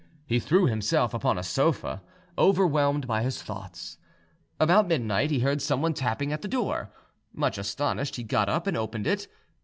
[0.25, 2.01] He threw himself upon a sofa,
[2.35, 3.99] overwhelmed by his thoughts.
[4.59, 6.91] About midnight he heard someone tapping at the door:
[7.31, 9.27] much astonished, he got up and opened it.